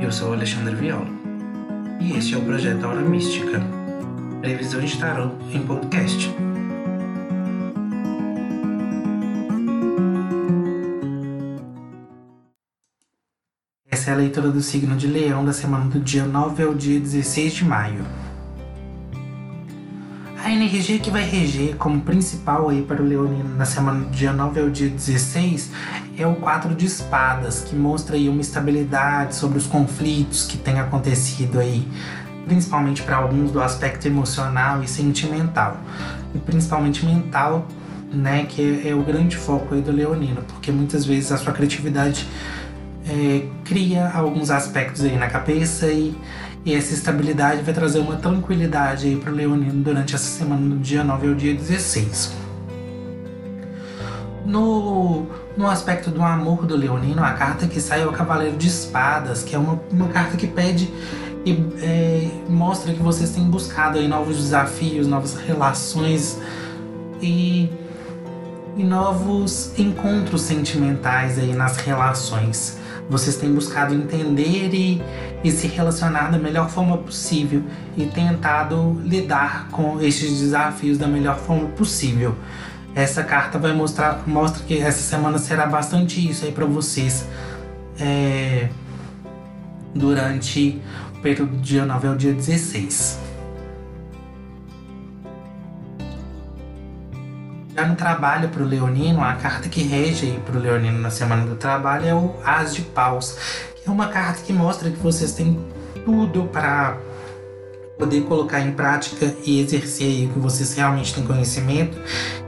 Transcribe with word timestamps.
Eu 0.00 0.10
sou 0.10 0.32
Alexandre 0.32 0.74
Viola 0.74 1.06
e 2.00 2.16
este 2.16 2.34
é 2.34 2.38
o 2.38 2.42
projeto 2.42 2.84
Aura 2.84 3.02
Mística, 3.02 3.60
previsão 4.40 4.80
de 4.80 4.98
tarot 4.98 5.34
em 5.52 5.60
podcast. 5.62 6.34
Essa 13.90 14.10
é 14.10 14.14
a 14.14 14.16
leitura 14.16 14.50
do 14.50 14.62
signo 14.62 14.96
de 14.96 15.06
Leão 15.06 15.44
da 15.44 15.52
semana 15.52 15.90
do 15.90 16.00
dia 16.00 16.24
9 16.24 16.62
ao 16.62 16.74
dia 16.74 16.98
16 16.98 17.52
de 17.52 17.64
maio. 17.66 18.02
A 20.42 20.50
energia 20.50 20.98
que 20.98 21.10
vai 21.10 21.22
reger 21.22 21.76
como 21.76 22.00
principal 22.00 22.70
aí 22.70 22.80
para 22.80 23.02
o 23.02 23.04
Leonino 23.04 23.56
na 23.56 23.66
semana 23.66 24.00
do 24.00 24.10
dia 24.10 24.32
9 24.32 24.60
ao 24.60 24.70
dia 24.70 24.88
16 24.88 25.70
é 26.16 26.26
o 26.26 26.34
quatro 26.34 26.74
de 26.74 26.86
espadas, 26.86 27.60
que 27.60 27.76
mostra 27.76 28.16
aí 28.16 28.26
uma 28.26 28.40
estabilidade 28.40 29.34
sobre 29.34 29.58
os 29.58 29.66
conflitos 29.66 30.46
que 30.46 30.56
tem 30.56 30.80
acontecido 30.80 31.60
aí, 31.60 31.86
principalmente 32.46 33.02
para 33.02 33.16
alguns 33.16 33.52
do 33.52 33.60
aspecto 33.60 34.06
emocional 34.06 34.82
e 34.82 34.88
sentimental, 34.88 35.76
e 36.34 36.38
principalmente 36.38 37.04
mental, 37.04 37.66
né, 38.10 38.46
que 38.48 38.82
é, 38.82 38.88
é 38.88 38.94
o 38.94 39.02
grande 39.02 39.36
foco 39.36 39.74
aí 39.74 39.82
do 39.82 39.92
Leonino, 39.92 40.42
porque 40.42 40.72
muitas 40.72 41.04
vezes 41.04 41.30
a 41.32 41.36
sua 41.36 41.52
criatividade 41.52 42.26
é, 43.06 43.46
cria 43.64 44.08
alguns 44.08 44.50
aspectos 44.50 45.04
aí 45.04 45.16
na 45.16 45.28
cabeça 45.28 45.86
e 45.86 46.16
e 46.64 46.74
essa 46.74 46.92
estabilidade 46.92 47.62
vai 47.62 47.72
trazer 47.72 48.00
uma 48.00 48.16
tranquilidade 48.16 49.06
aí 49.06 49.16
para 49.16 49.32
o 49.32 49.34
Leonino 49.34 49.82
durante 49.82 50.14
essa 50.14 50.38
semana, 50.38 50.68
do 50.68 50.76
dia 50.76 51.02
9 51.02 51.28
ao 51.28 51.34
dia 51.34 51.54
16. 51.54 52.32
No, 54.44 55.26
no 55.56 55.66
aspecto 55.68 56.10
do 56.10 56.22
amor 56.22 56.66
do 56.66 56.76
Leonino, 56.76 57.22
a 57.22 57.32
carta 57.32 57.66
que 57.66 57.80
sai 57.80 58.02
é 58.02 58.06
o 58.06 58.12
Cavaleiro 58.12 58.56
de 58.56 58.68
Espadas, 58.68 59.42
que 59.42 59.54
é 59.54 59.58
uma, 59.58 59.80
uma 59.90 60.08
carta 60.08 60.36
que 60.36 60.46
pede 60.46 60.92
e 61.44 61.52
é, 61.82 62.28
mostra 62.48 62.92
que 62.92 63.02
vocês 63.02 63.30
têm 63.30 63.44
buscado 63.44 63.98
aí 63.98 64.06
novos 64.06 64.36
desafios, 64.36 65.06
novas 65.06 65.34
relações 65.34 66.38
e, 67.22 67.70
e 68.76 68.84
novos 68.84 69.72
encontros 69.78 70.42
sentimentais 70.42 71.38
aí 71.38 71.52
nas 71.54 71.76
relações. 71.76 72.78
Vocês 73.08 73.36
têm 73.36 73.52
buscado 73.52 73.92
entender 73.94 74.72
e, 74.72 75.02
e 75.42 75.50
se 75.50 75.66
relacionar 75.66 76.30
da 76.30 76.38
melhor 76.38 76.70
forma 76.70 76.96
possível 76.96 77.64
e 77.96 78.06
tentado 78.06 79.00
lidar 79.04 79.68
com 79.70 80.00
estes 80.00 80.38
desafios 80.38 80.96
da 80.96 81.08
melhor 81.08 81.36
forma 81.36 81.68
possível. 81.70 82.36
Essa 82.94 83.22
carta 83.22 83.58
vai 83.58 83.72
mostrar 83.72 84.22
mostra 84.26 84.62
que 84.64 84.78
essa 84.78 85.00
semana 85.00 85.38
será 85.38 85.66
bastante 85.66 86.28
isso 86.28 86.44
aí 86.44 86.52
para 86.52 86.66
vocês 86.66 87.26
é, 87.98 88.68
durante 89.94 90.80
o 91.16 91.20
período 91.20 91.56
do 91.56 91.62
dia 91.62 91.84
9 91.84 92.08
ao 92.08 92.16
dia 92.16 92.32
16. 92.32 93.29
Já 97.80 97.86
no 97.86 97.96
trabalho 97.96 98.50
para 98.50 98.62
o 98.62 98.66
Leonino, 98.66 99.24
a 99.24 99.32
carta 99.32 99.66
que 99.66 99.82
rege 99.82 100.38
para 100.44 100.54
o 100.54 100.60
Leonino 100.60 100.98
na 100.98 101.08
semana 101.08 101.46
do 101.46 101.54
trabalho 101.54 102.06
é 102.06 102.14
o 102.14 102.34
As 102.44 102.74
de 102.74 102.82
Paus, 102.82 103.38
que 103.74 103.88
é 103.88 103.90
uma 103.90 104.08
carta 104.08 104.42
que 104.42 104.52
mostra 104.52 104.90
que 104.90 104.98
vocês 104.98 105.32
têm 105.32 105.58
tudo 106.04 106.44
para 106.52 106.98
poder 107.98 108.20
colocar 108.24 108.60
em 108.60 108.72
prática 108.72 109.34
e 109.46 109.62
exercer 109.62 110.28
o 110.28 110.34
que 110.34 110.38
vocês 110.38 110.74
realmente 110.74 111.14
têm 111.14 111.24
conhecimento 111.24 111.96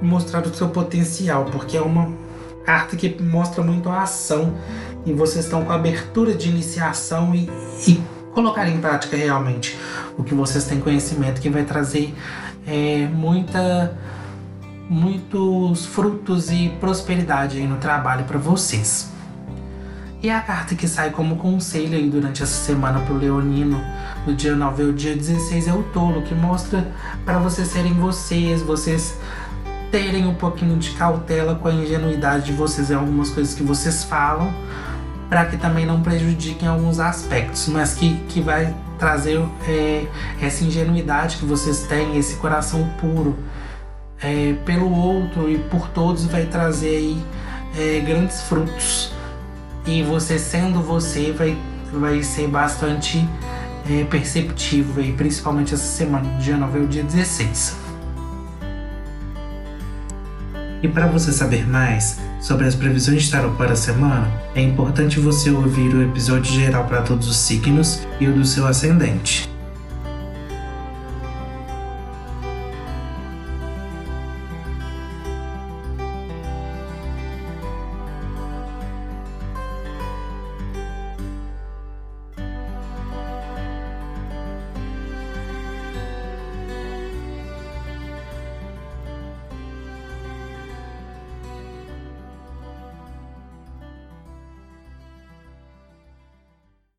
e 0.00 0.06
mostrar 0.06 0.40
o 0.46 0.54
seu 0.54 0.70
potencial, 0.70 1.44
porque 1.44 1.76
é 1.76 1.82
uma 1.82 2.10
carta 2.64 2.96
que 2.96 3.22
mostra 3.22 3.62
muito 3.62 3.90
a 3.90 4.04
ação 4.04 4.54
e 5.04 5.12
vocês 5.12 5.44
estão 5.44 5.62
com 5.62 5.72
abertura 5.72 6.32
de 6.32 6.48
iniciação 6.48 7.34
e, 7.34 7.50
e 7.86 8.02
colocar 8.32 8.66
em 8.66 8.80
prática 8.80 9.14
realmente 9.14 9.78
o 10.16 10.24
que 10.24 10.34
vocês 10.34 10.64
têm 10.64 10.80
conhecimento, 10.80 11.38
que 11.38 11.50
vai 11.50 11.64
trazer 11.64 12.14
é, 12.66 13.06
muita 13.12 13.94
muitos 14.88 15.84
frutos 15.84 16.50
e 16.50 16.70
prosperidade 16.80 17.60
no 17.62 17.76
trabalho 17.76 18.24
para 18.24 18.38
vocês. 18.38 19.10
E 20.20 20.30
a 20.30 20.40
carta 20.40 20.74
que 20.74 20.88
sai 20.88 21.10
como 21.10 21.36
conselho 21.36 21.96
aí 21.96 22.08
durante 22.08 22.42
essa 22.42 22.64
semana 22.64 22.98
para 23.00 23.14
o 23.14 23.18
Leonino, 23.18 23.80
do 24.24 24.34
dia 24.34 24.56
9 24.56 24.82
ao 24.82 24.92
dia 24.92 25.14
16, 25.14 25.68
é 25.68 25.72
o 25.72 25.84
tolo, 25.84 26.22
que 26.22 26.34
mostra 26.34 26.90
para 27.24 27.38
vocês 27.38 27.68
serem 27.68 27.92
vocês, 27.94 28.60
vocês 28.62 29.16
terem 29.92 30.26
um 30.26 30.34
pouquinho 30.34 30.76
de 30.76 30.90
cautela 30.90 31.54
com 31.54 31.68
a 31.68 31.72
ingenuidade 31.72 32.46
de 32.46 32.52
vocês 32.52 32.90
em 32.90 32.94
algumas 32.94 33.30
coisas 33.30 33.54
que 33.54 33.62
vocês 33.62 34.02
falam, 34.02 34.52
para 35.28 35.44
que 35.44 35.56
também 35.56 35.86
não 35.86 36.02
prejudiquem 36.02 36.68
alguns 36.68 36.98
aspectos, 36.98 37.68
mas 37.68 37.94
que, 37.94 38.16
que 38.28 38.40
vai 38.40 38.74
trazer 38.98 39.40
é, 39.68 40.06
essa 40.40 40.64
ingenuidade 40.64 41.36
que 41.36 41.44
vocês 41.44 41.82
têm, 41.82 42.18
esse 42.18 42.36
coração 42.36 42.90
puro 43.00 43.38
é, 44.22 44.54
pelo 44.64 44.90
outro 44.90 45.50
e 45.50 45.58
por 45.58 45.88
todos 45.88 46.24
vai 46.26 46.46
trazer 46.46 46.96
aí 46.96 47.24
é, 47.76 48.00
grandes 48.00 48.42
frutos. 48.42 49.12
E 49.86 50.02
você 50.02 50.38
sendo 50.38 50.82
você 50.82 51.32
vai, 51.32 51.56
vai 51.92 52.22
ser 52.22 52.48
bastante 52.48 53.26
é, 53.88 54.06
aí, 54.96 55.12
principalmente 55.12 55.74
essa 55.74 55.84
semana, 55.84 56.28
do 56.28 56.38
dia 56.42 56.56
9 56.56 56.80
ao 56.80 56.86
dia 56.86 57.02
16. 57.02 57.88
E 60.82 60.86
para 60.86 61.06
você 61.06 61.32
saber 61.32 61.66
mais 61.66 62.20
sobre 62.40 62.66
as 62.66 62.74
previsões 62.74 63.24
de 63.24 63.30
tarot 63.30 63.56
para 63.56 63.72
a 63.72 63.76
semana, 63.76 64.30
é 64.54 64.62
importante 64.62 65.18
você 65.18 65.50
ouvir 65.50 65.92
o 65.92 66.02
episódio 66.02 66.52
geral 66.52 66.84
para 66.84 67.02
todos 67.02 67.28
os 67.28 67.36
signos 67.36 68.06
e 68.20 68.28
o 68.28 68.32
do 68.32 68.44
seu 68.44 68.66
ascendente. 68.66 69.57